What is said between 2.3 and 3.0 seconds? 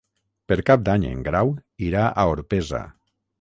Orpesa.